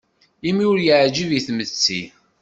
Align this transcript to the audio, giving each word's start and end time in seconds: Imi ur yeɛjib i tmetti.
Imi 0.49 0.65
ur 0.71 0.77
yeɛjib 0.85 1.31
i 1.37 1.39
tmetti. 1.47 2.01